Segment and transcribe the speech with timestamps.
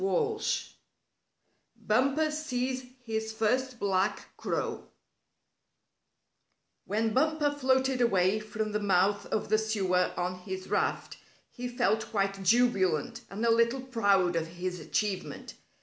[0.01, 0.73] STORY X
[1.77, 4.87] BUMPER SEES HIS FIRST BLACK CROW
[6.85, 11.17] When Bumper floated away from the mouth of the sewer on his raft,
[11.51, 15.53] he felt quite jubilant, and a little proud of his achievement.